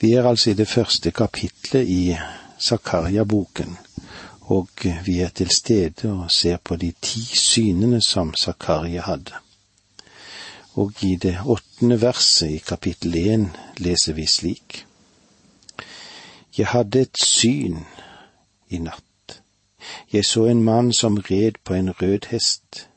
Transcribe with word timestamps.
Vi 0.00 0.12
er 0.12 0.28
altså 0.28 0.50
i 0.50 0.54
det 0.54 0.68
første 0.68 1.10
kapitlet 1.10 1.88
i 1.88 2.16
Zakaria-boken, 2.60 3.78
og 4.40 4.68
vi 5.04 5.20
er 5.20 5.28
til 5.28 5.50
stede 5.50 6.12
og 6.12 6.30
ser 6.30 6.56
på 6.56 6.76
de 6.76 6.92
ti 7.02 7.20
synene 7.20 8.00
som 8.02 8.34
Zakaria 8.34 9.00
hadde. 9.00 9.32
Og 10.74 10.92
i 11.00 11.16
det 11.16 11.38
åttende 11.46 12.00
verset 12.00 12.50
i 12.50 12.58
kapittel 12.58 13.14
én 13.16 13.46
leser 13.76 14.12
vi 14.12 14.26
slik. 14.26 14.86
Jeg 16.58 16.66
hadde 16.66 17.00
et 17.00 17.22
syn 17.22 17.78
i 18.68 18.78
natt. 18.78 19.40
Jeg 20.12 20.24
så 20.24 20.44
en 20.44 20.62
mann 20.62 20.92
som 20.92 21.16
red 21.16 21.52
på 21.64 21.74
en 21.74 21.90
rød 21.90 22.28
hest. 22.30 22.88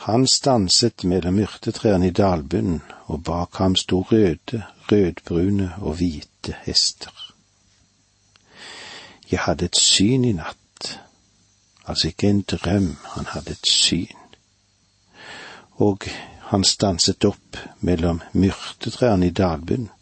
Han 0.00 0.26
stanset 0.26 1.04
mellom 1.04 1.34
myrtetrærne 1.34 2.06
i 2.08 2.10
dalbunnen, 2.10 2.80
og 3.12 3.24
bak 3.24 3.58
ham 3.60 3.74
sto 3.76 4.00
røde, 4.00 4.62
rødbrune 4.92 5.74
og 5.78 5.98
hvite 5.98 6.56
hester. 6.64 7.34
Jeg 9.30 9.40
hadde 9.44 9.64
et 9.64 9.76
syn 9.76 10.24
i 10.24 10.32
natt, 10.32 10.88
altså 11.84 12.08
ikke 12.08 12.30
en 12.30 12.42
drøm, 12.42 12.96
han 13.12 13.28
hadde 13.34 13.52
et 13.52 13.70
syn. 13.70 14.16
Og 15.76 16.08
han 16.48 16.64
stanset 16.64 17.24
opp 17.24 17.60
mellom 17.80 18.22
myrtetrærne 18.32 19.28
i 19.28 19.36
dalbunnen. 19.36 19.92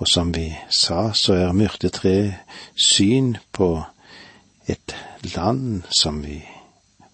Og 0.00 0.08
som 0.08 0.32
vi 0.34 0.54
sa, 0.70 1.10
så 1.12 1.34
er 1.34 1.52
myrtetre 1.52 2.38
syn 2.80 3.34
på 3.52 3.74
et 4.66 4.96
land 5.36 5.82
som 6.00 6.22
vi 6.24 6.40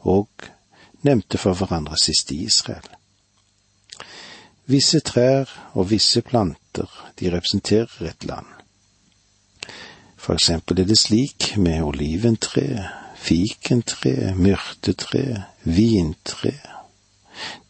òg 0.04 0.53
nevnte 1.04 1.38
for 1.38 1.54
hverandre 1.54 1.98
sist 2.00 2.32
i 2.32 2.42
Israel. 2.44 2.88
Visse 4.66 5.00
trær 5.04 5.50
og 5.76 5.90
visse 5.90 6.22
planter, 6.24 6.88
de 7.20 7.30
representerer 7.32 8.08
et 8.08 8.24
land. 8.24 8.46
For 10.16 10.34
eksempel 10.34 10.80
er 10.80 10.88
det 10.88 10.98
slik 10.98 11.56
med 11.60 11.82
oliventreet, 11.84 12.86
fikentreet, 13.20 14.36
myrtetreet, 14.36 15.42
vintreet. 15.64 16.70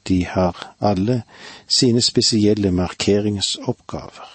De 0.08 0.24
har 0.26 0.74
alle 0.80 1.22
sine 1.68 2.02
spesielle 2.02 2.70
markeringsoppgaver. 2.70 4.30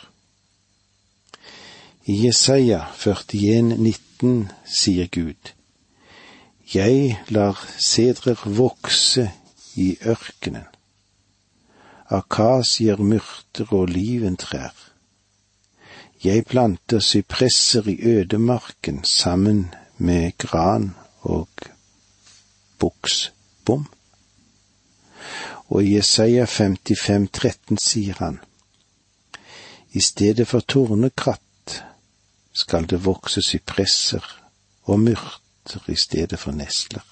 I 2.05 2.25
Jesaja 2.25 2.81
41, 2.97 3.77
19 3.77 4.49
sier 4.65 5.07
Gud, 5.07 5.53
Jeg 6.73 7.19
lar 7.27 7.57
sedrer 7.77 8.43
vokse 8.45 9.31
i 9.75 9.97
ørkenen 10.05 10.67
akasier, 12.09 12.97
myrter 12.97 13.69
og 13.71 13.79
oliventrær. 13.79 14.73
Jeg 16.23 16.45
planter 16.45 16.99
sypresser 16.99 17.87
i 17.87 17.97
ødemarken 18.01 19.03
sammen 19.03 19.73
med 19.97 20.31
gran 20.37 20.95
og 21.21 21.47
buksbom. 22.79 23.85
Og 25.69 25.83
i 25.83 25.95
Jesaja 25.95 26.45
55, 26.45 27.29
13 27.33 27.77
sier 27.77 28.15
han, 28.17 28.39
i 29.91 30.01
stedet 30.01 30.47
for 30.47 30.59
tornekratt 30.59 31.83
skal 32.53 32.89
det 32.89 33.05
vokse 33.05 33.41
sypresser 33.41 34.25
og 34.83 34.99
myrter 34.99 35.38
i 35.87 35.95
stedet 35.95 36.39
for 36.39 36.51
nesler. 36.51 37.05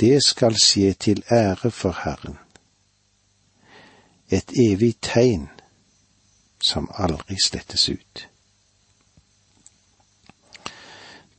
Det 0.00 0.24
skal 0.24 0.56
skje 0.58 0.92
til 0.92 1.22
ære 1.30 1.70
for 1.70 1.96
Herren 2.04 2.38
et 4.32 4.52
evig 4.56 4.94
tegn 5.04 5.48
som 6.60 6.88
aldri 6.94 7.36
slettes 7.44 7.88
ut. 7.88 8.28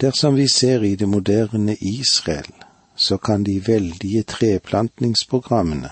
Dersom 0.02 0.36
vi 0.36 0.48
ser 0.48 0.84
i 0.84 0.96
det 0.96 1.10
moderne 1.10 1.76
Israel, 1.82 2.52
så 2.96 3.18
kan 3.18 3.44
de 3.44 3.68
veldige 3.68 4.24
treplantningsprogrammene 4.24 5.90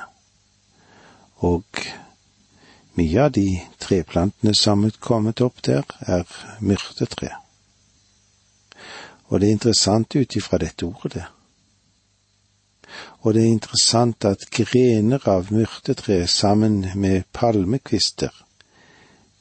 og 1.35 1.65
mye 2.93 3.23
av 3.23 3.31
de 3.33 3.47
treplantene 3.79 4.53
som 4.55 4.83
er 4.85 4.97
kommet 4.99 5.41
opp 5.41 5.63
der, 5.65 5.87
er 6.01 6.27
myrtetre. 6.59 7.31
Og 9.31 9.39
det 9.39 9.47
er 9.47 9.55
interessant 9.55 10.15
ut 10.15 10.35
ifra 10.35 10.59
dette 10.59 10.85
ordet 10.85 11.15
der 11.15 11.29
og 13.21 13.33
det 13.33 13.43
er 13.43 13.53
interessant 13.53 14.25
at 14.25 14.47
grener 14.53 15.27
av 15.29 15.51
myrtetre 15.53 16.23
sammen 16.27 16.79
med 16.95 17.27
palmekvister 17.37 18.33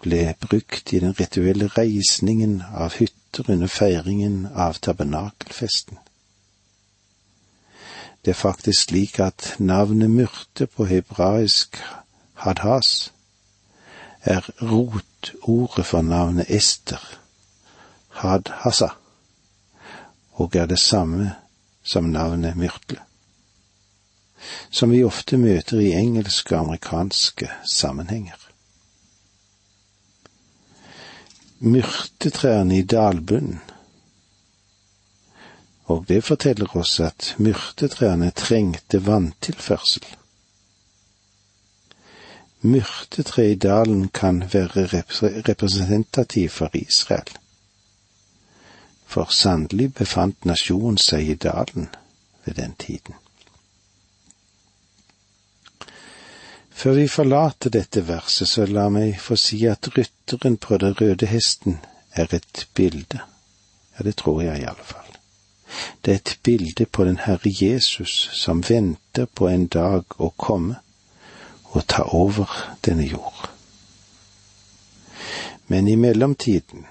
ble 0.04 0.20
brukt 0.40 0.92
i 0.92 1.00
den 1.00 1.16
rituelle 1.16 1.70
reisningen 1.76 2.60
av 2.70 2.98
hytter 3.00 3.50
under 3.52 3.72
feiringen 3.72 4.46
av 4.52 4.80
tabernakelfesten. 4.84 5.98
Det 8.24 8.34
er 8.34 8.42
faktisk 8.42 8.90
slik 8.90 9.18
at 9.24 9.54
navnet 9.58 10.12
myrte 10.12 10.66
på 10.68 10.84
hebraisk 10.84 11.80
hadhas 12.44 13.12
er 14.22 14.44
rotordet 14.60 15.86
for 15.88 16.04
navnet 16.04 16.52
Ester, 16.52 17.00
hadhasa, 18.20 18.92
og 20.40 20.56
er 20.56 20.66
det 20.66 20.80
samme 20.80 21.34
som 21.84 22.10
navnet 22.10 22.56
myrtle 22.56 23.00
som 24.70 24.90
vi 24.90 25.04
ofte 25.04 25.38
møter 25.38 25.80
i 25.80 25.92
engelske 25.96 26.54
og 26.54 26.64
amerikanske 26.64 27.48
sammenhenger. 27.72 28.38
Myrtetrærne 31.60 32.78
i 32.78 32.86
dalbunnen, 32.88 33.60
og 35.90 36.06
det 36.08 36.22
forteller 36.24 36.76
oss 36.78 37.00
at 37.04 37.34
myrtetrærne 37.38 38.30
trengte 38.30 39.02
vanntilførsel. 39.06 40.06
Myrtetre 42.60 43.46
i 43.50 43.54
dalen 43.54 44.08
kan 44.08 44.44
være 44.52 44.86
representativ 45.48 46.48
for 46.48 46.76
Israel, 46.76 47.32
for 49.10 49.32
sannelig 49.34 49.91
befant 49.98 50.47
nasjonen 50.47 50.98
seg 51.03 51.32
i 51.32 51.34
dalen 51.34 51.88
ved 52.44 52.54
den 52.60 52.76
tiden. 52.78 53.16
Før 56.71 56.94
vi 56.97 57.09
forlater 57.09 57.70
dette 57.75 58.06
verset, 58.09 58.49
så 58.49 58.65
la 58.65 58.87
meg 58.88 59.19
få 59.20 59.37
si 59.37 59.59
at 59.69 59.91
rytteren 59.97 60.56
på 60.56 60.78
den 60.81 60.94
røde 61.00 61.26
hesten 61.28 61.81
er 62.16 62.31
et 62.32 62.69
bilde. 62.75 63.20
Ja, 63.97 64.04
det 64.06 64.15
tror 64.16 64.41
jeg 64.43 64.62
i 64.62 64.69
alle 64.70 64.87
fall. 64.93 65.19
Det 66.04 66.15
er 66.15 66.22
et 66.22 66.38
bilde 66.43 66.87
på 66.87 67.04
den 67.04 67.19
Herre 67.20 67.50
Jesus 67.50 68.31
som 68.32 68.62
venter 68.69 69.26
på 69.26 69.50
en 69.50 69.66
dag 69.66 70.16
å 70.16 70.31
komme 70.37 70.78
og 71.75 71.84
ta 71.87 72.06
over 72.16 72.49
denne 72.87 73.04
jord. 73.04 73.50
Men 75.66 75.88
i 75.88 75.99
mellomtiden 76.00 76.87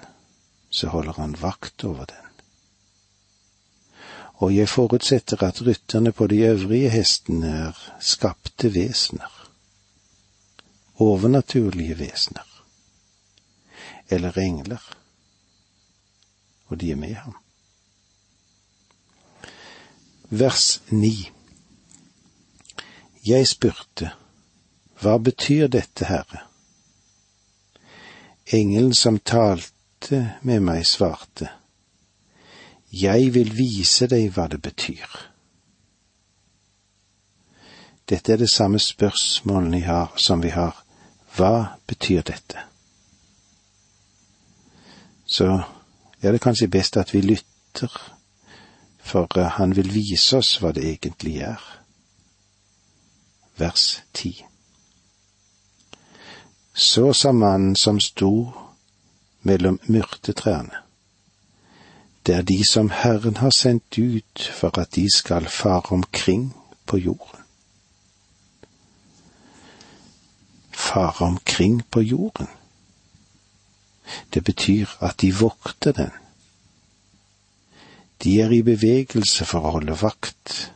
så 0.69 0.88
holder 0.88 1.13
han 1.13 1.35
vakt 1.41 1.84
over 1.84 2.06
den. 2.06 2.25
Og 4.40 4.56
jeg 4.56 4.69
forutsetter 4.69 5.44
at 5.44 5.62
rytterne 5.66 6.12
på 6.12 6.28
de 6.28 6.38
øvrige 6.47 6.90
hestene 6.90 7.47
er 7.47 7.84
skapte 8.00 8.74
vesener 8.74 9.40
overnaturlige 11.00 12.00
vesener, 12.00 12.63
eller 14.09 14.38
engler, 14.38 14.97
og 16.68 16.81
de 16.81 16.91
er 16.91 16.96
med 16.96 17.13
ham. 17.13 17.35
Vers 20.29 20.81
ni 20.90 21.31
Jeg 23.28 23.47
spurte, 23.47 24.12
hva 25.02 25.18
betyr 25.18 25.68
dette, 25.68 26.06
Herre? 26.06 26.40
Engelen 28.47 28.93
som 28.93 29.20
talte 29.20 29.78
med 30.41 30.59
meg, 30.59 30.85
svarte, 30.85 31.49
Jeg 32.91 33.34
vil 33.34 33.51
vise 33.53 34.07
deg 34.07 34.31
hva 34.34 34.47
det 34.47 34.61
betyr. 34.61 35.29
Dette 38.09 38.34
er 38.34 38.37
det 38.37 38.49
samme 38.49 38.79
spørsmålet 38.79 39.84
har, 39.84 40.13
som 40.17 40.41
vi 40.41 40.49
har 40.49 40.73
hva 41.37 41.78
betyr 41.87 42.22
dette? 42.25 42.63
Så 45.25 45.61
er 46.22 46.31
det 46.31 46.41
kanskje 46.41 46.67
best 46.67 46.97
at 46.97 47.13
vi 47.13 47.22
lytter, 47.22 47.93
for 48.97 49.28
eh, 49.37 49.45
han 49.45 49.75
vil 49.75 49.93
vise 49.93 50.37
oss 50.37 50.55
hva 50.61 50.72
det 50.73 50.87
egentlig 50.90 51.37
er. 51.45 51.61
Vers 53.57 54.02
ti. 54.13 54.34
Så 56.73 57.13
sa 57.13 57.31
mannen 57.31 57.75
som 57.75 57.99
sto 57.99 58.34
mellom 59.41 59.80
myrtetrærne. 59.84 60.84
Det 62.26 62.36
er 62.36 62.41
de 62.41 62.62
som 62.70 62.90
Herren 62.90 63.38
har 63.38 63.50
sendt 63.50 63.97
ut 63.97 64.52
for 64.53 64.80
at 64.80 64.96
de 64.96 65.08
skal 65.16 65.47
fare 65.47 65.96
omkring 65.96 66.56
på 66.86 66.97
jorden. 66.97 67.40
fare 70.80 71.26
omkring 71.26 71.84
på 71.91 72.02
jorden. 72.02 72.47
Det 74.34 74.44
betyr 74.44 74.88
at 75.02 75.22
de 75.22 75.36
vokter 75.36 75.91
den. 75.91 76.12
De 78.24 78.41
er 78.41 78.52
i 78.52 78.62
bevegelse 78.62 79.46
for 79.46 79.64
å 79.64 79.76
holde 79.78 79.96
vakt. 80.02 80.72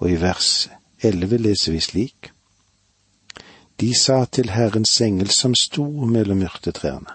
Og 0.00 0.10
i 0.10 0.20
vers 0.20 0.70
elleve 1.04 1.38
leser 1.38 1.76
vi 1.76 1.82
slik. 1.84 2.30
De 3.80 3.94
sa 3.94 4.24
til 4.24 4.50
Herrens 4.50 5.00
engel 5.00 5.30
som 5.32 5.54
sto 5.56 5.86
mellom 6.04 6.42
myrtetrærne. 6.42 7.14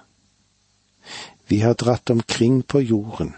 Vi 1.48 1.60
har 1.62 1.74
dratt 1.78 2.10
omkring 2.10 2.64
på 2.68 2.80
jorden, 2.82 3.36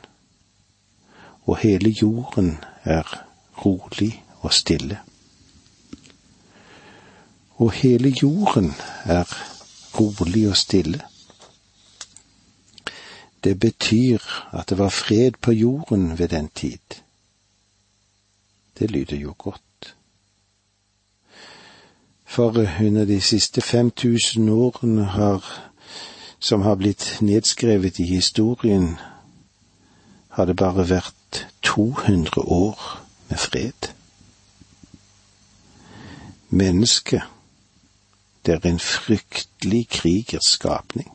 og 1.44 1.58
hele 1.58 1.92
jorden 2.02 2.58
er 2.84 3.04
rolig 3.66 4.24
og 4.40 4.54
stille. 4.54 5.00
Og 7.58 7.72
hele 7.72 8.14
jorden 8.22 8.74
er 9.04 9.28
rolig 10.00 10.48
og 10.50 10.58
stille. 10.58 11.02
Det 13.44 13.60
betyr 13.60 14.20
at 14.54 14.70
det 14.70 14.78
var 14.78 14.90
fred 14.90 15.32
på 15.42 15.52
jorden 15.52 16.20
ved 16.20 16.28
den 16.28 16.50
tid. 16.50 17.02
Det 18.80 18.92
lyder 18.92 19.18
jo 19.18 19.36
godt. 19.38 19.67
For 22.28 22.52
under 22.82 23.06
de 23.06 23.22
siste 23.22 23.62
5000 23.62 24.50
årene 24.50 25.06
har, 25.06 25.46
som 26.40 26.62
har 26.62 26.76
blitt 26.76 27.18
nedskrevet 27.22 28.00
i 28.00 28.04
historien, 28.04 28.98
har 30.30 30.46
det 30.46 30.56
bare 30.56 30.90
vært 30.90 31.48
200 31.64 32.44
år 32.46 32.84
med 33.30 33.38
fred. 33.38 33.90
Mennesket, 36.50 37.24
det 38.46 38.54
er 38.54 38.70
en 38.70 38.80
fryktelig 38.80 39.88
krigers 39.90 40.52
skapning. 40.52 41.10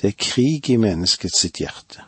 Det 0.00 0.08
er 0.08 0.18
krig 0.18 0.70
i 0.70 0.76
menneskets 0.76 1.40
sitt 1.40 1.58
hjerte. 1.58 2.04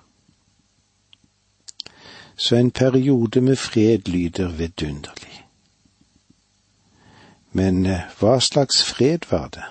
Så 2.36 2.56
en 2.56 2.70
periode 2.70 3.40
med 3.40 3.56
fred 3.56 4.08
lyder 4.08 4.48
vidunderlig. 4.48 5.39
Men 7.52 7.86
eh, 7.86 8.06
hva 8.18 8.38
slags 8.40 8.82
fred 8.82 9.26
var 9.30 9.48
det? 9.48 9.64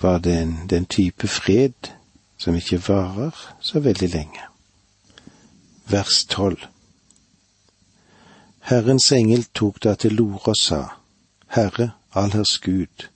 Var 0.00 0.18
det 0.18 0.36
en, 0.42 0.54
den 0.70 0.86
type 0.86 1.28
fred 1.28 1.92
som 2.38 2.56
ikke 2.56 2.80
varer 2.88 3.36
så 3.60 3.80
veldig 3.80 4.08
lenge? 4.12 4.46
Vers 5.86 6.24
tolv. 6.28 6.64
Herrens 8.60 9.12
engel 9.12 9.44
tok 9.54 9.82
da 9.84 9.94
til 9.94 10.20
orde 10.20 10.52
og 10.52 10.56
sa, 10.58 10.80
Herre, 11.54 11.90
allherrs 12.12 12.58
Gud, 12.58 13.06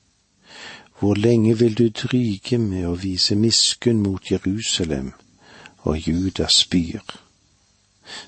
hvor 0.99 1.14
lenge 1.14 1.58
vil 1.58 1.75
du 1.75 1.88
dryge 1.88 2.58
med 2.58 2.87
å 2.87 2.94
vise 2.94 3.34
miskunn 3.34 4.02
mot 4.05 4.31
Jerusalem 4.31 5.12
og 5.82 5.99
Judas 6.08 6.62
byer, 6.70 7.17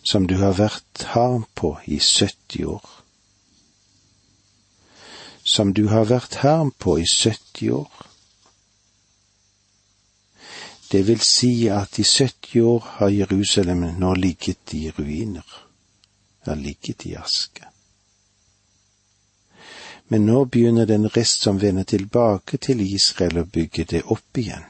som 0.02 0.26
du 0.26 0.38
har 0.40 0.56
vært 0.58 1.06
harm 1.12 1.44
på 1.54 1.76
i 1.86 2.00
70 2.00 2.64
år? 2.64 3.01
Som 5.44 5.72
du 5.74 5.88
har 5.88 6.06
vært 6.10 6.40
herm 6.42 6.70
på 6.78 6.98
i 6.98 7.06
70 7.06 7.70
år? 7.70 8.06
Det 10.92 11.06
vil 11.08 11.20
si 11.24 11.68
at 11.72 11.98
i 11.98 12.04
70 12.04 12.62
år 12.62 12.88
har 12.98 13.08
Jerusalem 13.08 13.84
nå 13.98 14.14
ligget 14.14 14.74
i 14.76 14.90
ruiner, 14.90 15.46
har 16.44 16.54
ligget 16.54 17.06
i 17.06 17.16
aske 17.16 17.72
men 20.12 20.26
nå 20.26 20.44
begynner 20.44 20.86
den 20.86 21.08
rest 21.08 21.40
som 21.40 21.58
vender 21.60 21.86
tilbake 21.88 22.58
til 22.60 22.82
Israel 22.84 23.38
å 23.40 23.48
bygge 23.48 23.86
det 23.92 24.02
opp 24.12 24.40
igjen. 24.42 24.66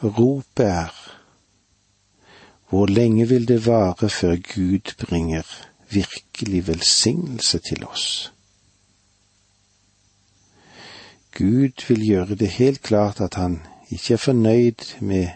Ropet 0.00 0.64
er, 0.64 0.94
hvor 2.70 2.88
lenge 2.88 3.26
vil 3.28 3.44
det 3.50 3.58
vare 3.66 4.08
før 4.08 4.32
Gud 4.54 4.94
bringer 5.02 5.44
virkelig 5.92 6.62
velsignelse 6.70 7.60
til 7.68 7.84
oss? 7.84 8.06
Gud 11.38 11.84
vil 11.88 12.00
gjøre 12.06 12.34
det 12.34 12.48
helt 12.50 12.82
klart 12.82 13.20
at 13.20 13.34
han 13.34 13.60
ikke 13.90 14.14
er 14.14 14.18
fornøyd 14.18 15.00
med 15.00 15.28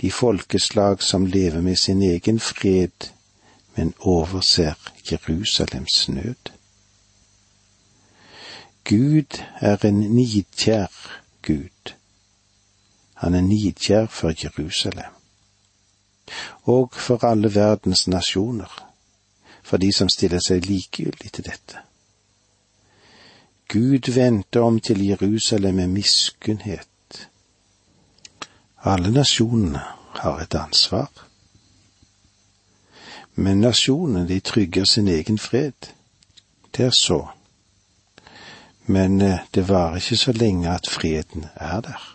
de 0.00 0.10
folkeslag 0.10 1.02
som 1.02 1.26
lever 1.26 1.60
med 1.60 1.76
sin 1.76 2.02
egen 2.02 2.40
fred, 2.40 3.08
men 3.76 3.94
overser 4.00 4.74
Jerusalems 5.10 6.08
nød. 6.08 6.52
Gud 8.84 9.40
er 9.60 9.76
en 9.84 10.00
nidkjær 10.00 10.92
Gud. 11.42 11.94
Han 13.14 13.34
er 13.34 13.40
nidkjær 13.40 14.06
for 14.06 14.32
Jerusalem. 14.44 15.12
Og 16.62 16.92
for 16.92 17.24
alle 17.24 17.54
verdens 17.54 18.08
nasjoner, 18.08 18.92
for 19.62 19.76
de 19.76 19.92
som 19.92 20.08
stiller 20.08 20.40
seg 20.46 20.68
likegyldig 20.68 21.32
til 21.32 21.44
dette. 21.44 21.85
Gud 23.68 24.12
vendte 24.14 24.60
om 24.60 24.80
til 24.80 25.06
Jerusalem 25.06 25.74
med 25.74 25.86
miskunnhet. 25.86 27.28
Alle 28.84 29.10
nasjonene 29.10 29.80
har 30.14 30.40
et 30.40 30.54
ansvar. 30.54 31.10
Men 33.34 33.60
nasjonene, 33.60 34.28
de 34.28 34.40
trygger 34.40 34.84
sin 34.84 35.08
egen 35.08 35.38
fred. 35.38 35.92
Det 36.76 36.84
er 36.84 36.90
så 36.90 37.26
men 38.86 39.20
eh, 39.20 39.38
det 39.50 39.68
varer 39.68 39.96
ikke 39.96 40.16
så 40.16 40.32
lenge 40.32 40.70
at 40.70 40.88
freden 40.90 41.46
er 41.54 41.80
der. 41.80 42.12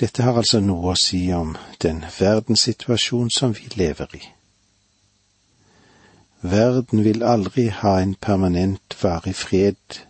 Dette 0.00 0.22
har 0.22 0.36
altså 0.36 0.60
noe 0.60 0.92
å 0.92 0.98
si 0.98 1.28
om 1.32 1.54
den 1.82 2.02
verdenssituasjon 2.18 3.30
som 3.30 3.54
vi 3.54 3.68
lever 3.76 4.16
i. 4.16 4.22
Verden 6.46 7.04
vil 7.04 7.22
aldri 7.22 7.70
ha 7.72 8.00
en 8.02 8.14
permanent 8.20 8.96
varig 9.02 9.32
fred 9.34 10.00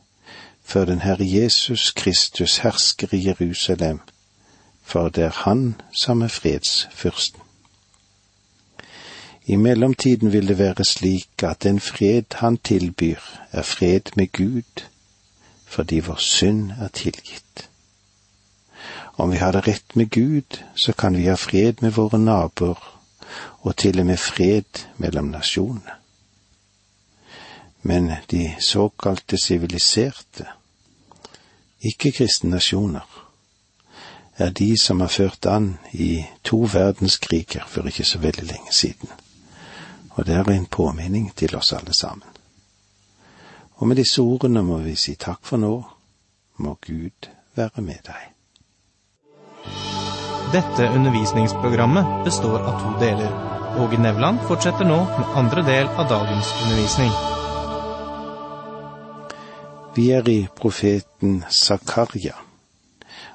før 0.65 0.85
den 0.85 1.05
Herre 1.05 1.27
Jesus 1.31 1.93
Kristus 1.95 2.57
hersker 2.59 3.15
i 3.15 3.21
Jerusalem, 3.27 4.01
for 4.83 5.09
det 5.09 5.25
er 5.25 5.37
Han 5.45 5.81
som 6.03 6.23
er 6.23 6.29
fredsfyrsten. 6.29 7.41
I 9.47 9.57
mellomtiden 9.57 10.33
vil 10.33 10.49
det 10.49 10.59
være 10.59 10.85
slik 10.85 11.43
at 11.43 11.63
den 11.63 11.81
fred 11.81 12.35
han 12.35 12.57
tilbyr, 12.57 13.23
er 13.53 13.63
fred 13.63 14.11
med 14.17 14.33
Gud, 14.33 14.85
fordi 15.67 15.99
vår 15.99 16.19
synd 16.19 16.71
er 16.71 16.89
tilgitt. 16.89 17.69
Om 19.17 19.31
vi 19.31 19.37
har 19.37 19.53
det 19.53 19.69
rett 19.69 19.97
med 19.97 20.11
Gud, 20.11 20.65
så 20.77 20.93
kan 20.93 21.17
vi 21.17 21.27
ha 21.27 21.35
fred 21.35 21.75
med 21.81 21.91
våre 21.91 22.19
naboer, 22.19 23.01
og 23.61 23.77
til 23.77 24.01
og 24.01 24.07
med 24.07 24.17
fred 24.17 24.89
mellom 24.99 25.25
nasjonene. 25.25 26.04
Men 27.85 28.13
de 28.31 28.55
såkalte 28.61 29.37
siviliserte, 29.39 30.47
ikke-kristne 31.85 32.57
nasjoner, 32.57 33.05
er 34.37 34.51
de 34.51 34.73
som 34.81 35.01
har 35.05 35.13
ført 35.13 35.47
an 35.47 35.77
i 35.93 36.25
to 36.43 36.65
verdenskriger 36.73 37.69
for 37.69 37.87
ikke 37.87 38.09
så 38.09 38.19
veldig 38.19 38.49
lenge 38.49 38.73
siden 38.73 39.13
og 40.15 40.27
det 40.27 40.35
er 40.35 40.51
en 40.51 40.67
påminning 40.67 41.33
til 41.37 41.57
oss 41.57 41.73
alle 41.73 41.95
sammen. 41.95 42.29
Og 43.77 43.89
med 43.89 43.97
disse 43.97 44.23
ordene 44.23 44.63
må 44.63 44.79
vi 44.85 44.95
si 44.97 45.17
takk 45.19 45.43
for 45.43 45.59
nå, 45.59 45.75
må 46.63 46.77
Gud 46.87 47.31
være 47.59 47.83
med 47.83 48.07
deg. 48.07 48.31
Dette 50.55 50.87
undervisningsprogrammet 50.95 52.25
består 52.25 52.63
av 52.63 52.81
to 52.83 52.95
deler. 53.03 53.35
Åge 53.83 53.99
Nevland 53.99 54.45
fortsetter 54.47 54.87
nå 54.87 55.03
med 55.19 55.39
andre 55.43 55.67
del 55.67 55.91
av 55.99 56.11
dagens 56.11 56.55
undervisning. 56.63 57.34
Vi 59.95 60.11
er 60.11 60.29
i 60.29 60.47
profeten 60.57 61.45
Zakaria, 61.51 62.33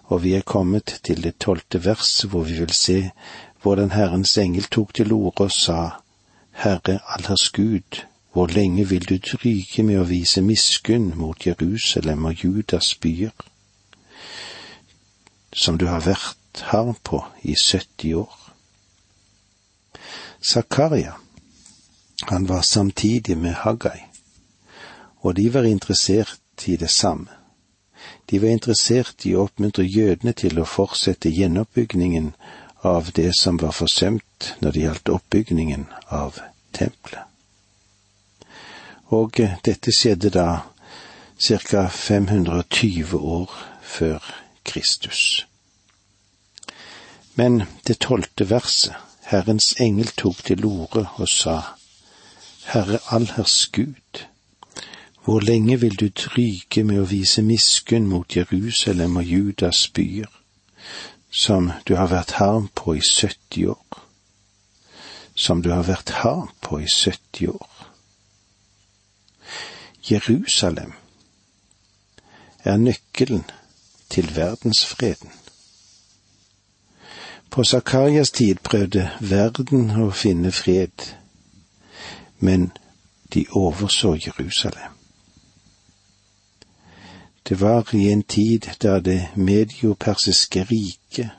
og 0.03 0.23
vi 0.23 0.33
er 0.35 0.41
kommet 0.43 0.99
til 1.07 1.21
det 1.23 1.37
tolvte 1.39 1.79
vers, 1.85 2.25
hvor 2.27 2.43
vi 2.43 2.57
vil 2.59 2.73
se 2.75 3.11
hvordan 3.63 3.91
Herrens 3.91 4.37
engel 4.37 4.65
tok 4.67 4.91
til 4.93 5.13
orde 5.15 5.45
og 5.45 5.53
sa, 5.55 5.77
Herre 6.51 6.97
allers 7.15 7.49
Gud, 7.55 8.01
hvor 8.33 8.47
lenge 8.47 8.87
vil 8.89 9.07
du 9.07 9.15
dryge 9.17 9.85
med 9.87 10.01
å 10.01 10.09
vise 10.09 10.43
miskunn 10.43 11.13
mot 11.15 11.47
Jerusalem 11.47 12.27
og 12.27 12.43
Judas 12.43 12.91
byer, 12.95 13.47
som 15.53 15.79
du 15.79 15.87
har 15.87 16.03
vært 16.03 16.65
harm 16.73 16.99
på 17.03 17.21
i 17.41 17.55
70 17.55 18.19
år? 18.19 18.35
Zakaria, 20.43 21.15
han 22.27 22.51
var 22.51 22.67
samtidig 22.67 23.37
med 23.37 23.55
Haggai, 23.63 24.03
og 25.23 25.39
de 25.39 25.53
var 25.53 25.63
interessert 25.63 26.39
i 26.67 26.75
det 26.75 26.89
samme. 26.89 27.29
De 28.25 28.39
var 28.39 28.49
interessert 28.49 29.25
i 29.25 29.35
å 29.35 29.47
oppmuntre 29.47 29.83
jødene 29.83 30.33
til 30.33 30.59
å 30.59 30.67
fortsette 30.67 31.31
gjenoppbyggingen 31.33 32.33
av 32.87 33.11
det 33.15 33.31
som 33.39 33.57
var 33.57 33.75
forsømt 33.75 34.53
når 34.61 34.71
det 34.71 34.83
gjaldt 34.85 35.09
oppbyggingen 35.15 35.87
av 36.07 36.39
tempelet. 36.71 37.25
Og 39.09 39.41
dette 39.65 39.91
skjedde 39.91 40.29
da 40.29 40.47
ca. 41.39 41.87
520 41.89 43.17
år 43.17 43.53
før 43.81 44.23
Kristus. 44.63 45.45
Men 47.35 47.63
det 47.87 47.99
tolvte 48.05 48.49
verset, 48.49 48.95
Herrens 49.29 49.75
engel 49.79 50.09
tok 50.17 50.43
til 50.45 50.65
orde 50.65 51.05
og 51.17 51.29
sa, 51.29 51.61
Herre 52.69 52.99
allherrs 53.13 53.69
Gud, 53.73 54.25
hvor 55.29 55.39
lenge 55.39 55.79
vil 55.79 55.99
du 55.99 56.07
dryge 56.09 56.83
med 56.83 57.03
å 57.03 57.05
vise 57.05 57.43
miskunn 57.45 58.07
mot 58.09 58.33
Jerusalem 58.33 59.19
og 59.21 59.27
Judas 59.29 59.83
byer, 59.93 60.31
som 61.29 61.69
du 61.85 61.93
har 61.99 62.09
vært 62.09 62.33
harm 62.39 62.65
på 62.73 62.95
i 62.97 63.03
70 63.05 63.67
år? 63.69 63.99
Som 65.35 65.61
du 65.61 65.69
har 65.69 65.85
vært 65.85 66.15
harm 66.23 66.49
på 66.65 66.81
i 66.81 66.89
70 66.89 67.53
år. 67.53 67.69
Jerusalem 70.09 70.97
er 72.65 72.81
nøkkelen 72.81 73.45
til 74.09 74.35
verdensfreden. 74.35 75.29
På 77.49 77.63
Zakarias 77.63 78.31
tid 78.31 78.65
prøvde 78.65 79.11
verden 79.21 79.91
å 80.01 80.09
finne 80.09 80.49
fred, 80.51 81.11
men 82.39 82.71
de 83.33 83.45
overså 83.53 84.17
Jerusalem. 84.25 84.98
Det 87.47 87.61
var 87.61 87.95
i 87.95 88.11
en 88.11 88.23
tid 88.23 88.69
da 88.81 88.99
det 88.99 89.27
mediopersiske 89.35 90.63
riket 90.63 91.29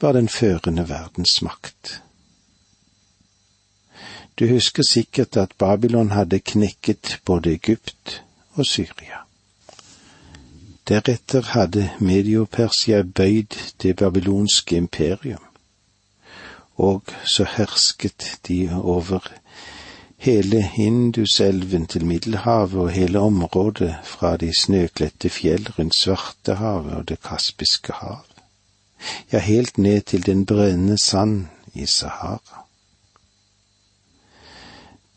var 0.00 0.12
den 0.12 0.28
førende 0.28 0.88
verdensmakt. 0.88 2.02
Du 4.38 4.48
husker 4.48 4.82
sikkert 4.82 5.36
at 5.36 5.52
Babylon 5.58 6.10
hadde 6.10 6.38
knekket 6.38 7.20
både 7.24 7.52
Egypt 7.52 8.22
og 8.52 8.66
Syria. 8.66 9.22
Deretter 10.88 11.42
hadde 11.42 11.90
Mediopersia 12.00 13.02
bøyd 13.02 13.56
det 13.82 13.96
babylonske 13.96 14.76
imperium, 14.76 15.42
og 16.76 17.02
så 17.24 17.44
hersket 17.56 18.38
de 18.48 18.70
over 18.82 19.32
hele 20.26 20.62
Hinduselven 20.62 21.86
til 21.86 22.06
Middelhavet 22.06 22.74
og 22.74 22.90
hele 22.90 23.18
området 23.18 23.94
fra 24.04 24.36
de 24.36 24.50
snøkledte 24.60 25.28
fjell 25.28 25.68
rundt 25.78 25.94
Svartehavet 25.94 26.94
og 26.94 27.08
Det 27.08 27.22
kaspiske 27.22 27.92
hav, 27.92 28.24
ja, 29.32 29.38
helt 29.38 29.78
ned 29.78 30.00
til 30.00 30.26
den 30.26 30.46
brennende 30.46 30.98
sand 30.98 31.46
i 31.74 31.86
Sahara. 31.86 32.64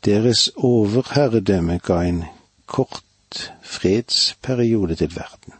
Deres 0.05 0.51
overherredømme 0.55 1.77
ga 1.77 2.01
en 2.01 2.23
kort 2.65 3.53
fredsperiode 3.61 4.95
til 4.95 5.15
verden. 5.15 5.53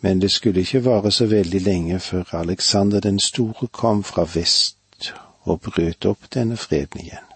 Men 0.00 0.22
det 0.22 0.30
skulle 0.30 0.60
ikke 0.60 0.84
vare 0.84 1.10
så 1.10 1.26
veldig 1.26 1.60
lenge 1.60 2.00
før 2.00 2.34
Alexander 2.34 3.00
den 3.00 3.20
store 3.20 3.68
kom 3.68 4.04
fra 4.04 4.28
vest 4.34 5.12
og 5.42 5.60
brøt 5.60 6.06
opp 6.06 6.34
denne 6.34 6.56
freden 6.56 7.00
igjen. 7.00 7.31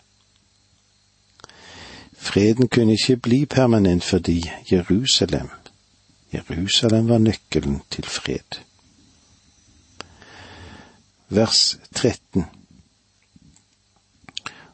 Freden 2.26 2.68
kunne 2.68 2.92
ikke 2.92 3.16
bli 3.16 3.44
permanent 3.46 4.04
fordi 4.04 4.50
Jerusalem, 4.72 5.48
Jerusalem 6.34 7.08
var 7.08 7.18
nøkkelen 7.18 7.82
til 7.90 8.04
fred. 8.04 8.58
Vers 11.28 11.78
13 11.94 12.44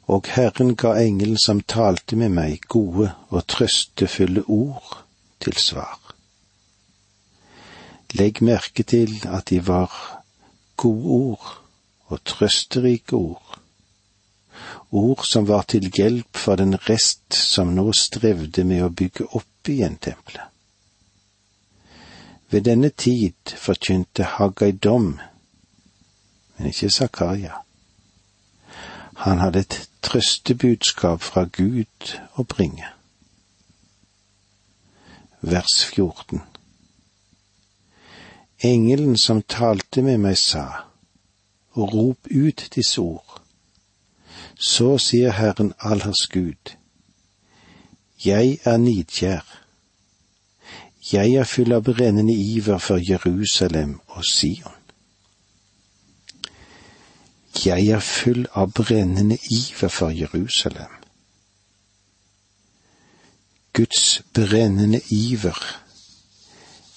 Og 0.07 0.25
Herren 0.27 0.77
ga 0.77 0.95
engelen 1.05 1.37
som 1.45 1.61
talte 1.61 2.17
med 2.17 2.33
meg, 2.33 2.61
gode 2.69 3.13
og 3.29 3.47
trøstefulle 3.47 4.45
ord 4.49 5.05
til 5.41 5.57
svar. 5.61 6.01
Legg 8.17 8.43
merke 8.43 8.83
til 8.83 9.13
at 9.29 9.51
de 9.51 9.67
var 9.67 9.93
gode 10.77 11.07
ord 11.07 11.59
og 12.09 12.25
trøsterike 12.25 13.17
ord 13.17 13.62
ord 14.91 15.25
som 15.27 15.49
var 15.49 15.63
til 15.63 15.89
hjelp 15.97 16.37
for 16.37 16.57
den 16.57 16.77
rest 16.89 17.35
som 17.35 17.75
nå 17.75 17.93
strevde 17.97 18.65
med 18.65 18.85
å 18.85 18.93
bygge 18.93 19.29
opp 19.33 19.69
igjen 19.69 19.97
tempelet. 19.97 20.49
Ved 22.53 22.67
denne 22.69 22.91
tid 22.91 23.55
forkynte 23.57 24.27
Haggai 24.37 24.73
dom, 24.73 25.15
men 26.57 26.69
ikke 26.69 26.91
Zakaria. 26.91 27.63
Han 29.25 29.39
hadde 29.41 29.63
et 29.65 29.79
trøstebudskap 30.05 31.23
fra 31.25 31.47
Gud 31.49 32.13
å 32.37 32.45
bringe. 32.45 32.91
Vers 35.41 35.81
14 35.89 36.43
Engelen 38.63 39.17
som 39.19 39.43
talte 39.43 40.05
med 40.07 40.21
meg, 40.23 40.37
sa, 40.39 40.85
rop 41.75 42.29
ut 42.31 42.69
disse 42.77 43.01
ord 43.01 43.42
så 44.59 44.99
sier 44.99 45.33
Herren 45.33 45.73
allers 45.81 46.29
Gud, 46.33 46.77
Jeg 48.25 48.59
er 48.65 48.77
nidkjær. 48.77 49.59
Jeg 51.13 51.35
er 51.35 51.45
full 51.45 51.73
av 51.75 51.83
brennende 51.83 52.35
iver 52.35 52.79
for 52.79 53.03
Jerusalem 53.03 53.97
og 54.07 54.25
Sion. 54.25 54.79
Jeg 57.65 57.89
er 57.89 57.99
full 57.99 58.47
av 58.55 58.71
brennende 58.73 59.39
iver 59.51 59.91
for 59.91 60.15
Jerusalem. 60.15 60.95
Guds 63.73 64.23
brennende 64.35 65.01
iver, 65.11 65.59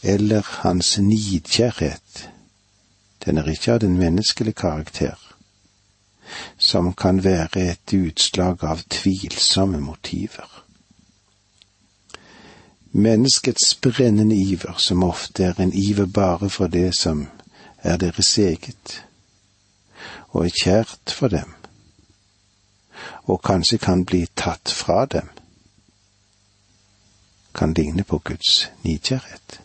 eller 0.04 0.42
hans 0.62 0.98
nidkjærhet, 0.98 2.30
den 3.26 3.38
er 3.38 3.50
ikke 3.50 3.74
av 3.74 3.80
den 3.80 3.98
menneskelige 3.98 4.62
karakter 4.62 5.25
som 6.58 6.94
kan 6.94 7.24
være 7.24 7.70
et 7.72 7.94
utslag 7.94 8.64
av 8.64 8.84
tvilsomme 8.90 9.80
motiver. 9.80 10.64
Menneskets 12.92 13.76
brennende 13.76 14.36
iver, 14.36 14.76
som 14.78 15.04
ofte 15.04 15.44
er 15.44 15.60
en 15.60 15.74
iver 15.74 16.06
bare 16.06 16.50
for 16.50 16.68
det 16.68 16.96
som 16.96 17.28
er 17.84 17.98
deres 17.98 18.38
eget, 18.38 19.04
og 20.30 20.46
er 20.46 20.56
kjært 20.64 21.12
for 21.12 21.28
dem, 21.28 21.54
og 23.28 23.42
kanskje 23.44 23.78
kan 23.78 24.06
bli 24.06 24.26
tatt 24.36 24.72
fra 24.72 25.06
dem, 25.06 25.30
kan 27.56 27.74
ligne 27.74 28.04
på 28.04 28.22
Guds 28.24 28.70
nidkjærhet. 28.84 29.65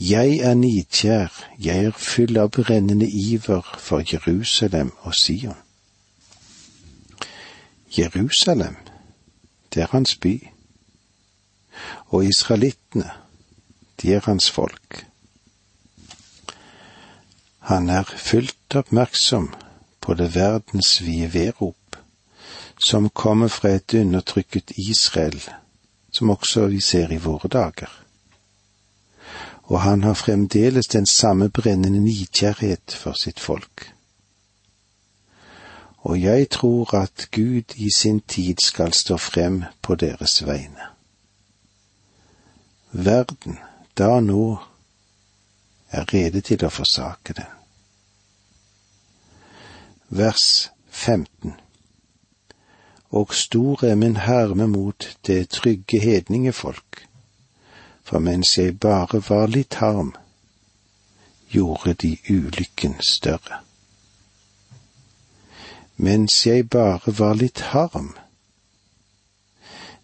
Jeg 0.00 0.36
er 0.38 0.54
nidkjær, 0.54 1.32
jeg 1.58 1.84
er 1.84 1.90
full 1.90 2.38
av 2.38 2.52
brennende 2.54 3.08
iver 3.10 3.66
for 3.82 4.04
Jerusalem 4.06 4.92
og 5.00 5.14
Sion. 5.14 5.56
Jerusalem, 7.98 8.76
det 9.74 9.82
er 9.82 9.90
hans 9.90 10.14
by, 10.16 10.36
og 12.14 12.24
israelittene, 12.24 13.10
de 14.02 14.14
er 14.14 14.22
hans 14.30 14.50
folk. 14.50 15.04
Han 17.58 17.90
er 17.90 18.06
fullt 18.16 18.78
oppmerksom 18.78 19.54
på 20.00 20.14
det 20.14 20.34
verdensvide 20.34 21.32
vedrop 21.34 21.98
som 22.78 23.10
kommer 23.10 23.48
fra 23.48 23.74
et 23.74 23.94
undertrykket 23.94 24.76
Israel, 24.76 25.42
som 26.12 26.30
også 26.30 26.68
vi 26.70 26.80
ser 26.80 27.10
i 27.10 27.18
våre 27.18 27.48
dager 27.48 28.04
og 29.68 29.80
han 29.80 30.02
har 30.02 30.14
fremdeles 30.14 30.86
den 30.86 31.06
samme 31.06 31.50
brennende 31.50 32.00
nidkjærhet 32.00 32.94
for 32.96 33.12
sitt 33.12 33.40
folk. 33.40 33.92
Og 35.98 36.22
jeg 36.22 36.50
tror 36.50 36.94
at 36.94 37.28
Gud 37.32 37.74
i 37.76 37.90
sin 37.96 38.20
tid 38.20 38.56
skal 38.64 38.92
stå 38.92 39.16
frem 39.16 39.64
på 39.82 39.94
deres 39.94 40.46
vegne. 40.46 40.88
Verden, 42.92 43.58
da 43.98 44.20
nå, 44.20 44.56
er 45.90 46.14
rede 46.14 46.40
til 46.40 46.64
å 46.64 46.72
forsake 46.72 47.36
den. 47.36 47.52
Vers 50.08 50.70
15 50.90 51.52
Og 53.10 53.34
stor 53.34 53.84
er 53.84 53.94
min 53.94 54.16
herme 54.16 54.66
mot 54.66 55.04
det 55.26 55.48
trygge 55.48 56.00
hedningefolk 56.00 57.07
for 58.08 58.18
mens 58.18 58.58
jeg 58.58 58.78
bare 58.80 59.20
var 59.28 59.50
litt 59.52 59.74
harm, 59.82 60.14
gjorde 61.52 61.92
de 61.94 62.16
ulykken 62.30 62.94
større. 63.04 63.60
Mens 65.96 66.46
jeg 66.46 66.70
bare 66.70 67.12
var 67.18 67.36
litt 67.36 67.60
harm, 67.74 68.14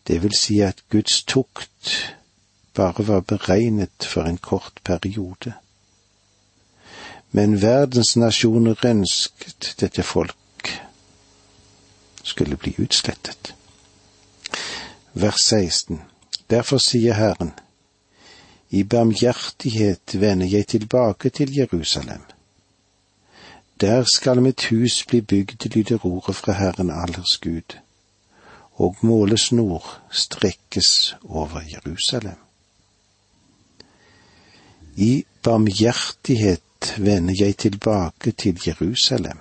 det 0.05 0.21
vil 0.23 0.37
si 0.37 0.61
at 0.61 0.85
Guds 0.93 1.23
tukt 1.25 1.95
bare 2.77 3.09
var 3.09 3.25
beregnet 3.25 4.05
for 4.05 4.29
en 4.29 4.37
kort 4.39 4.85
periode. 4.85 5.55
Men 7.33 7.63
verdens 7.63 8.17
nasjoner 8.21 8.85
ønsket 8.85 9.75
dette 9.81 10.03
folk 10.03 10.75
skulle 12.23 12.57
bli 12.57 12.77
utslettet. 12.79 13.55
Vers 15.13 15.41
16. 15.41 16.03
Derfor 16.51 16.79
sier 16.79 17.15
Herren, 17.15 17.55
i 18.75 18.83
barmhjertighet 18.85 20.15
vender 20.21 20.47
jeg 20.47 20.67
tilbake 20.67 21.31
til 21.31 21.57
Jerusalem. 21.57 22.23
Der 23.81 24.05
skal 24.15 24.43
mitt 24.43 24.65
hus 24.71 25.05
bli 25.07 25.21
bygd, 25.21 25.67
lyder 25.75 26.07
ordet 26.07 26.35
fra 26.37 26.53
Herren 26.53 26.91
allers 26.91 27.39
Gud, 27.39 27.77
og 28.73 28.97
målesnor 29.01 30.01
strekkes 30.11 31.17
over 31.23 31.61
Jerusalem. 31.73 32.41
I 34.97 35.25
barmhjertighet 35.43 36.95
vender 36.99 37.35
jeg 37.39 37.57
tilbake 37.57 38.33
til 38.33 38.61
Jerusalem. 38.67 39.39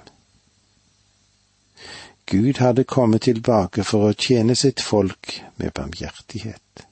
Gud 2.25 2.53
hadde 2.59 2.83
kommet 2.83 3.21
tilbake 3.21 3.83
for 3.83 4.09
å 4.09 4.13
tjene 4.13 4.55
sitt 4.55 4.81
folk 4.81 5.41
med 5.57 5.73
barmhjertighet. 5.73 6.82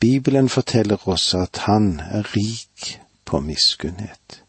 Bibelen 0.00 0.48
forteller 0.48 1.08
oss 1.08 1.34
at 1.34 1.56
han 1.56 2.00
er 2.00 2.36
rik 2.36 3.00
på 3.24 3.40
miskunnhet. 3.40 4.42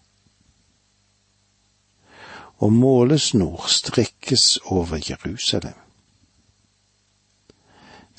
Og 2.57 2.73
målesnor 2.73 3.65
strekkes 3.67 4.57
over 4.65 4.99
Jerusalem. 5.09 5.77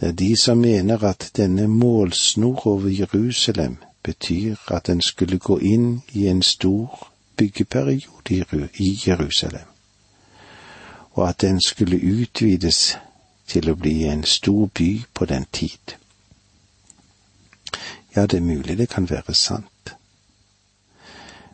Det 0.00 0.08
er 0.08 0.12
de 0.12 0.36
som 0.36 0.58
mener 0.58 1.04
at 1.04 1.30
denne 1.36 1.68
målsnor 1.68 2.66
over 2.66 2.88
Jerusalem 2.88 3.76
betyr 4.02 4.56
at 4.68 4.86
den 4.86 5.00
skulle 5.02 5.38
gå 5.38 5.58
inn 5.58 6.02
i 6.12 6.28
en 6.28 6.42
stor 6.42 7.08
byggeperiode 7.36 8.68
i 8.74 9.00
Jerusalem, 9.06 9.66
og 11.10 11.28
at 11.28 11.40
den 11.40 11.60
skulle 11.60 12.22
utvides 12.22 12.96
til 13.46 13.70
å 13.70 13.74
bli 13.74 14.04
en 14.04 14.24
stor 14.24 14.66
by 14.66 15.02
på 15.14 15.24
den 15.24 15.46
tid. 15.52 15.98
Ja, 18.16 18.26
det 18.26 18.36
er 18.36 18.40
mulig 18.40 18.78
det 18.78 18.88
kan 18.88 19.10
være 19.10 19.34
sant. 19.34 19.94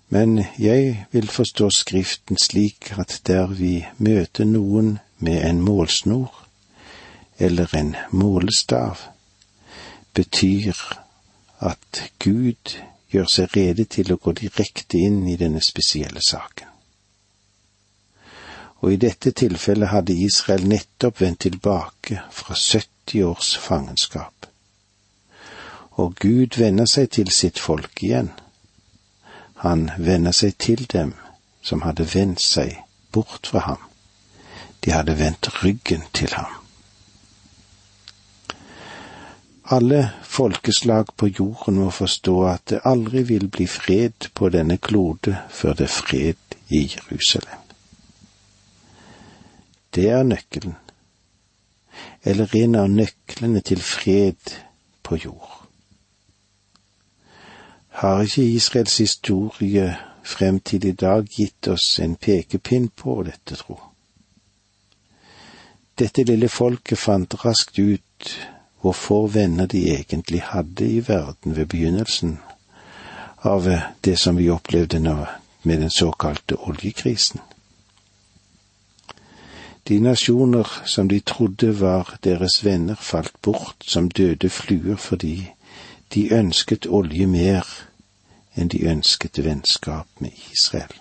Men 0.09 0.45
jeg 0.59 1.07
vil 1.13 1.29
forstå 1.29 1.71
Skriften 1.71 2.39
slik 2.39 2.93
at 2.99 3.21
der 3.27 3.47
vi 3.47 3.87
møter 3.99 4.45
noen 4.45 4.99
med 5.19 5.49
en 5.49 5.61
målsnor 5.61 6.45
eller 7.39 7.75
en 7.75 7.97
målestav, 8.11 8.97
betyr 10.15 10.79
at 11.59 12.03
Gud 12.19 12.77
gjør 13.11 13.27
seg 13.31 13.57
rede 13.57 13.85
til 13.85 14.13
å 14.13 14.21
gå 14.23 14.37
direkte 14.39 15.01
inn 15.03 15.27
i 15.27 15.37
denne 15.41 15.63
spesielle 15.63 16.23
saken. 16.23 16.71
Og 18.85 18.93
i 18.93 19.01
dette 19.01 19.33
tilfellet 19.33 19.91
hadde 19.91 20.15
Israel 20.15 20.69
nettopp 20.69 21.21
vendt 21.25 21.41
tilbake 21.49 22.23
fra 22.31 22.55
70 22.55 23.25
års 23.25 23.57
fangenskap 23.59 24.44
og 25.95 26.17
Gud 26.21 26.59
vender 26.59 26.89
seg 26.91 27.11
til 27.15 27.31
sitt 27.31 27.59
folk 27.59 28.03
igjen. 28.03 28.33
Han 29.63 29.91
vender 29.99 30.35
seg 30.35 30.59
til 30.59 30.87
dem 30.91 31.15
som 31.63 31.85
hadde 31.87 32.07
vendt 32.15 32.43
seg 32.43 32.77
bort 33.13 33.47
fra 33.47 33.63
ham. 33.69 33.81
De 34.85 34.93
hadde 34.93 35.19
vendt 35.19 35.49
ryggen 35.63 36.03
til 36.13 36.35
ham. 36.35 36.51
Alle 39.73 40.11
folkeslag 40.23 41.15
på 41.17 41.31
jorden 41.39 41.79
må 41.81 41.89
forstå 41.91 42.35
at 42.51 42.67
det 42.69 42.83
aldri 42.85 43.23
vil 43.25 43.49
bli 43.49 43.65
fred 43.67 44.29
på 44.35 44.51
denne 44.53 44.77
klode 44.77 45.39
før 45.49 45.79
det 45.79 45.87
er 45.89 45.95
fred 45.95 46.59
i 46.69 46.83
Jerusalem. 46.85 47.61
Det 49.95 50.09
er 50.11 50.23
nøkkelen, 50.23 50.77
eller 52.25 52.57
en 52.61 52.75
av 52.75 52.91
nøklene 52.91 53.61
til 53.61 53.81
fred 53.81 54.59
på 55.03 55.17
jord. 55.25 55.64
Har 57.95 58.23
ikke 58.23 58.43
Israels 58.43 58.97
historie 58.99 59.97
frem 60.25 60.61
til 60.61 60.85
i 60.85 60.93
dag 60.93 61.29
gitt 61.31 61.69
oss 61.69 62.01
en 62.03 62.17
pekepinn 62.17 62.89
på 62.91 63.21
dette, 63.23 63.55
tro? 63.55 63.77
Dette 65.99 66.25
lille 66.27 66.49
folket 66.51 66.99
fant 66.99 67.37
raskt 67.45 67.79
ut 67.79 68.35
hvor 68.83 68.99
få 68.99 69.21
venner 69.31 69.71
de 69.71 69.85
egentlig 69.95 70.43
hadde 70.43 70.91
i 70.91 71.01
verden 71.07 71.55
ved 71.57 71.71
begynnelsen 71.71 72.39
av 73.47 73.71
det 74.05 74.19
som 74.19 74.43
vi 74.43 74.51
opplevde 74.51 74.99
nå 74.99 75.17
med 75.63 75.81
den 75.87 75.91
såkalte 75.91 76.59
oljekrisen. 76.67 77.41
De 79.89 80.01
nasjoner 80.01 80.67
som 80.85 81.09
de 81.09 81.21
trodde 81.21 81.71
var 81.81 82.17
deres 82.25 82.65
venner, 82.65 82.99
falt 83.01 83.37
bort 83.43 83.87
som 83.87 84.09
døde 84.09 84.51
fluer 84.51 84.97
fordi 84.97 85.53
de 86.15 86.29
ønsket 86.33 86.87
olje 86.87 87.27
mer 87.27 87.67
enn 88.55 88.71
de 88.71 88.85
ønsket 88.87 89.41
vennskap 89.45 90.09
med 90.23 90.31
Israel. 90.53 91.01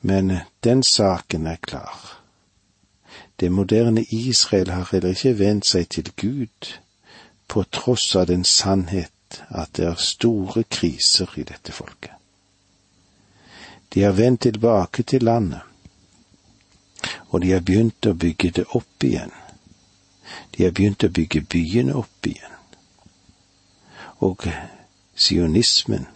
Men 0.00 0.38
den 0.64 0.82
saken 0.82 1.46
er 1.46 1.56
klar. 1.56 2.22
Det 3.40 3.52
moderne 3.52 4.04
Israel 4.04 4.70
har 4.70 4.88
heller 4.92 5.08
ikke 5.08 5.38
vendt 5.38 5.66
seg 5.66 5.88
til 5.88 6.12
Gud, 6.16 6.74
på 7.48 7.64
tross 7.72 8.16
av 8.16 8.26
den 8.26 8.44
sannhet 8.44 9.42
at 9.48 9.76
det 9.76 9.86
er 9.86 9.94
store 9.94 10.64
kriser 10.64 11.32
i 11.36 11.42
dette 11.42 11.72
folket. 11.72 12.12
De 13.94 14.02
har 14.02 14.12
vendt 14.12 14.42
tilbake 14.42 15.02
til 15.02 15.24
landet, 15.24 15.60
og 17.28 17.40
de 17.42 17.52
har 17.52 17.60
begynt 17.60 18.06
å 18.06 18.14
bygge 18.14 18.50
det 18.50 18.66
opp 18.76 19.04
igjen. 19.04 19.32
De 20.54 20.64
har 20.64 20.72
begynt 20.76 21.04
å 21.04 21.08
bygge 21.08 21.40
byene 21.40 21.96
opp 21.96 22.26
igjen. 22.26 22.57
Og 24.18 24.38
sionismen 25.14 26.06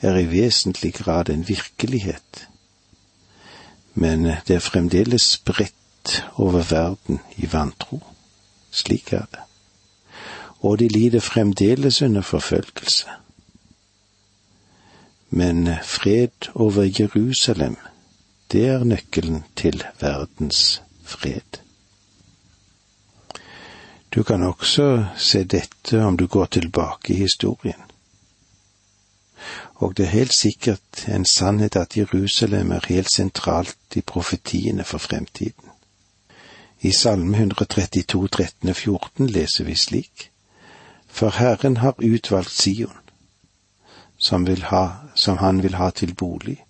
er 0.00 0.16
i 0.16 0.26
vesentlig 0.30 0.94
grad 0.94 1.28
en 1.28 1.48
virkelighet, 1.48 2.48
men 3.94 4.24
det 4.24 4.56
er 4.56 4.62
fremdeles 4.62 5.22
spredt 5.22 6.24
over 6.34 6.62
verden 6.70 7.20
i 7.36 7.52
vantro. 7.52 8.00
Slik 8.70 9.12
er 9.12 9.24
det. 9.30 9.40
Og 10.60 10.78
de 10.78 10.88
lider 10.88 11.20
fremdeles 11.20 12.02
under 12.02 12.22
forfølgelse. 12.22 13.06
Men 15.30 15.68
fred 15.84 16.48
over 16.54 16.82
Jerusalem, 17.00 17.76
det 18.52 18.66
er 18.68 18.84
nøkkelen 18.84 19.44
til 19.56 19.84
verdens 20.00 20.82
fred. 21.04 21.67
Du 24.14 24.22
kan 24.22 24.42
også 24.42 25.04
se 25.16 25.44
dette 25.44 26.04
om 26.04 26.16
du 26.16 26.26
går 26.26 26.46
tilbake 26.46 27.12
i 27.12 27.16
historien. 27.16 27.82
Og 29.74 29.96
det 29.96 30.04
er 30.04 30.10
helt 30.10 30.34
sikkert 30.34 31.08
en 31.08 31.24
sannhet 31.24 31.76
at 31.76 31.96
Jerusalem 31.96 32.72
er 32.72 32.86
helt 32.88 33.12
sentralt 33.12 33.96
i 33.96 34.00
profetiene 34.00 34.84
for 34.84 34.98
fremtiden. 34.98 35.70
I 36.80 36.92
Salme 36.92 37.36
132, 37.36 38.28
13 38.28 38.68
og 38.68 38.76
14 38.76 39.26
leser 39.26 39.64
vi 39.64 39.74
slik:" 39.74 40.30
For 41.06 41.30
Herren 41.30 41.76
har 41.76 41.94
utvalgt 41.98 42.50
Sion, 42.50 42.98
som, 44.18 44.46
ha, 44.46 44.88
som 45.14 45.36
han 45.36 45.62
vil 45.62 45.74
ha 45.74 45.90
til 45.90 46.14
bolig. 46.14 46.64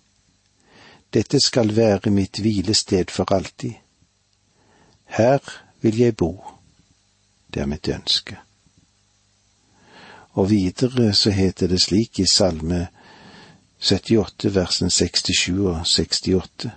Dette 1.13 1.39
skal 1.39 1.75
være 1.75 2.11
mitt 2.11 2.39
hvilested 2.39 3.05
for 3.11 3.33
alltid. 3.33 3.73
Her 5.05 5.39
vil 5.81 5.97
jeg 5.97 6.15
bo, 6.15 6.58
det 7.53 7.61
er 7.61 7.65
mitt 7.65 7.87
ønske. 7.87 8.37
Og 10.37 10.49
videre 10.49 11.13
så 11.13 11.31
heter 11.31 11.67
det 11.67 11.81
slik 11.81 12.19
i 12.19 12.25
Salme 12.25 12.87
78, 13.79 14.55
versen 14.55 14.89
67 14.89 15.49
og 15.49 15.87
68. 15.87 16.69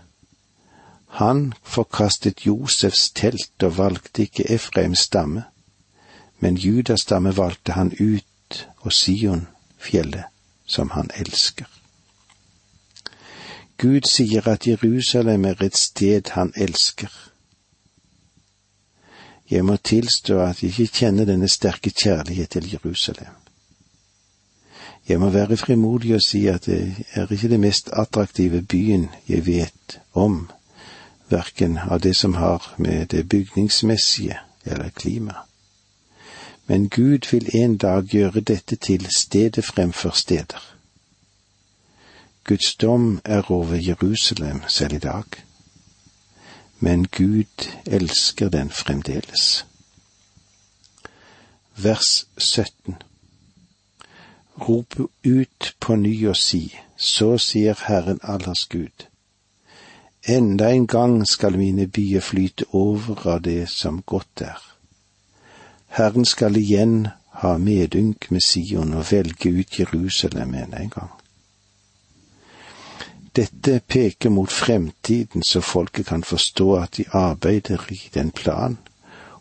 Han 1.07 1.53
forkastet 1.63 2.47
Josefs 2.47 3.11
telt 3.11 3.63
og 3.63 3.77
valgte 3.79 4.23
ikke 4.23 4.51
Efraims 4.51 4.99
stamme, 4.99 5.45
men 6.41 6.57
Judas 6.57 7.01
stamme 7.01 7.37
valgte 7.37 7.73
han 7.73 7.93
ut 8.01 8.69
og 8.79 8.93
Sion, 8.93 9.47
fjellet 9.79 10.25
som 10.67 10.91
han 10.91 11.11
elsker. 11.17 11.69
Gud 13.79 14.07
sier 14.07 14.49
at 14.49 14.67
Jerusalem 14.67 15.45
er 15.45 15.63
et 15.63 15.77
sted 15.77 16.31
han 16.31 16.53
elsker. 16.57 17.32
Jeg 19.53 19.65
må 19.69 19.77
tilstå 19.77 20.39
at 20.41 20.63
jeg 20.63 20.71
ikke 20.71 20.99
kjenner 21.03 21.29
denne 21.29 21.49
sterke 21.49 21.91
kjærlighet 21.91 22.51
til 22.51 22.71
Jerusalem. 22.73 23.35
Jeg 25.09 25.21
må 25.21 25.29
være 25.31 25.57
frimodig 25.57 26.15
og 26.15 26.23
si 26.25 26.47
at 26.47 26.67
det 26.67 27.05
er 27.13 27.33
ikke 27.33 27.49
det 27.49 27.61
mest 27.61 27.91
attraktive 27.93 28.63
byen 28.63 29.11
jeg 29.29 29.47
vet 29.47 29.99
om, 30.15 30.49
verken 31.29 31.77
av 31.79 32.01
det 32.01 32.15
som 32.17 32.35
har 32.35 32.75
med 32.79 33.07
det 33.13 33.29
bygningsmessige 33.29 34.39
eller 34.65 34.89
klima. 34.89 35.35
Men 36.67 36.89
Gud 36.89 37.29
vil 37.31 37.51
en 37.53 37.77
dag 37.77 38.05
gjøre 38.09 38.41
dette 38.41 38.77
til 38.77 39.07
stedet 39.17 39.65
fremfor 39.65 40.11
steder. 40.11 40.65
Guds 42.45 42.75
dom 42.75 43.21
er 43.25 43.51
over 43.51 43.77
Jerusalem 43.77 44.63
selv 44.69 44.95
i 44.95 44.99
dag. 44.99 45.25
Men 46.83 47.07
Gud 47.07 47.69
elsker 47.87 48.49
den 48.49 48.71
fremdeles. 48.71 49.67
Vers 51.77 52.27
17 52.39 52.97
Rop 54.69 54.95
ut 55.25 55.75
på 55.81 55.95
ny 55.97 56.27
og 56.27 56.37
si, 56.37 56.75
så 56.97 57.37
sier 57.39 57.79
Herren 57.87 58.19
allers 58.23 58.67
Gud. 58.67 59.07
Enda 60.27 60.73
en 60.75 60.87
gang 60.87 61.23
skal 61.27 61.59
mine 61.59 61.87
byer 61.87 62.21
flyte 62.21 62.67
over 62.75 63.27
av 63.31 63.41
det 63.47 63.69
som 63.71 64.03
godt 64.03 64.43
er. 64.51 64.59
Herren 65.87 66.27
skal 66.27 66.59
igjen 66.59 67.09
ha 67.45 67.57
medynk 67.63 68.31
med 68.31 68.43
Sion 68.43 68.95
og 68.99 69.07
velge 69.13 69.55
ut 69.55 69.79
Jerusalem 69.79 70.55
enda 70.55 70.83
en 70.83 70.91
gang. 70.99 71.22
Dette 73.37 73.81
peker 73.89 74.31
mot 74.31 74.53
fremtiden, 74.53 75.43
så 75.43 75.61
folket 75.61 76.07
kan 76.07 76.25
forstå 76.25 76.75
at 76.77 76.97
de 76.97 77.05
arbeider 77.13 77.87
i 77.91 78.01
den 78.15 78.31
plan 78.31 78.79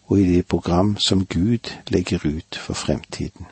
og 0.06 0.20
i 0.20 0.36
det 0.36 0.46
program 0.48 0.98
som 0.98 1.26
Gud 1.26 1.72
legger 1.88 2.20
ut 2.24 2.56
for 2.56 2.74
fremtiden. 2.74 3.46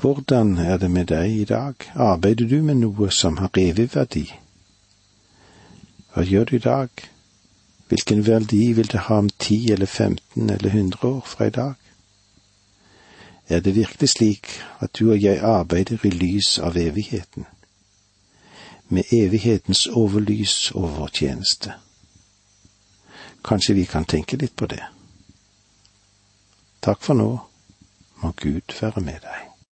Hvordan 0.00 0.58
er 0.58 0.76
det 0.76 0.90
med 0.90 1.06
deg 1.06 1.30
i 1.30 1.44
dag? 1.44 1.74
Arbeider 1.94 2.48
du 2.48 2.62
med 2.62 2.74
noe 2.74 3.10
som 3.10 3.36
har 3.36 3.50
evig 3.58 3.88
verdi? 3.94 4.24
Hva 6.14 6.24
gjør 6.24 6.44
du 6.44 6.56
i 6.56 6.64
dag? 6.64 6.88
Hvilken 7.88 8.26
verdi 8.26 8.72
vil 8.72 8.88
det 8.92 9.04
ha 9.08 9.18
om 9.18 9.28
ti 9.38 9.72
eller 9.72 9.86
femten 9.86 10.50
eller 10.50 10.70
hundre 10.70 11.08
år 11.08 11.24
fra 11.26 11.44
i 11.44 11.50
dag? 11.50 11.74
Er 13.48 13.60
det 13.60 13.74
virkelig 13.74 14.08
slik 14.08 14.48
at 14.80 14.96
du 14.98 15.10
og 15.10 15.22
jeg 15.22 15.40
arbeider 15.40 15.98
i 16.04 16.10
lys 16.10 16.58
av 16.58 16.76
evigheten? 16.76 17.44
Med 18.88 19.12
evighetens 19.12 19.86
overlys 19.86 20.70
over 20.74 20.88
vår 20.88 21.08
tjeneste. 21.08 21.74
Kanskje 23.44 23.74
vi 23.74 23.86
kan 23.86 24.04
tenke 24.04 24.36
litt 24.36 24.56
på 24.56 24.66
det. 24.66 24.82
Takk 26.80 27.02
for 27.02 27.18
nå, 27.18 27.30
må 28.22 28.32
Gud 28.36 28.74
være 28.80 29.04
med 29.04 29.20
deg. 29.24 29.47